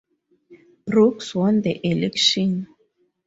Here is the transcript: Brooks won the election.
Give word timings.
Brooks 0.87 1.35
won 1.35 1.61
the 1.61 1.79
election. 1.87 2.65